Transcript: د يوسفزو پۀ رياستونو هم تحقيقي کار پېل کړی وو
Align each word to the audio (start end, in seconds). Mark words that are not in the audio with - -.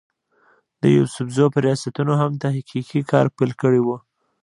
د 0.81 0.83
يوسفزو 0.97 1.45
پۀ 1.53 1.59
رياستونو 1.65 2.13
هم 2.21 2.31
تحقيقي 2.43 3.01
کار 3.11 3.25
پېل 3.37 3.51
کړی 3.61 3.81
وو 3.83 3.97